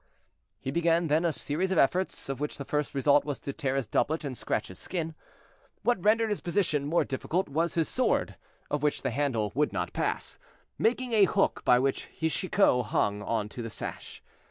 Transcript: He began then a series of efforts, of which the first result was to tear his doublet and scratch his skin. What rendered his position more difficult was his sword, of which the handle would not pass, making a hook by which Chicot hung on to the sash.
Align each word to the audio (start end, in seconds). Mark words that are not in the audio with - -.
He 0.59 0.71
began 0.71 1.09
then 1.09 1.23
a 1.23 1.31
series 1.31 1.71
of 1.71 1.77
efforts, 1.77 2.27
of 2.27 2.39
which 2.39 2.57
the 2.57 2.65
first 2.65 2.95
result 2.95 3.23
was 3.23 3.39
to 3.41 3.53
tear 3.53 3.75
his 3.75 3.85
doublet 3.85 4.25
and 4.25 4.35
scratch 4.35 4.69
his 4.69 4.79
skin. 4.79 5.13
What 5.83 6.03
rendered 6.03 6.29
his 6.29 6.41
position 6.41 6.87
more 6.87 7.05
difficult 7.05 7.47
was 7.47 7.75
his 7.75 7.87
sword, 7.87 8.35
of 8.71 8.81
which 8.81 9.03
the 9.03 9.11
handle 9.11 9.51
would 9.53 9.71
not 9.71 9.93
pass, 9.93 10.39
making 10.79 11.11
a 11.13 11.25
hook 11.25 11.61
by 11.63 11.77
which 11.77 12.09
Chicot 12.31 12.85
hung 12.85 13.21
on 13.21 13.47
to 13.49 13.61
the 13.61 13.69
sash. 13.69 14.23